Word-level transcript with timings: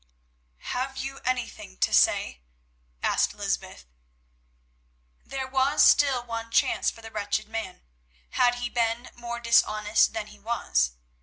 "Have 0.73 0.97
you 0.97 1.19
anything 1.19 1.77
to 1.77 1.93
say?" 1.93 2.41
asked 3.03 3.35
Lysbeth. 3.35 3.85
There 5.23 5.45
was 5.47 5.83
still 5.85 6.23
one 6.23 6.49
chance 6.49 6.89
for 6.89 7.03
the 7.03 7.11
wretched 7.11 7.47
man—had 7.47 8.55
he 8.55 8.67
been 8.67 9.11
more 9.13 9.39
dishonest 9.39 10.11
than 10.13 10.25
he 10.33 10.39
was. 10.39 10.93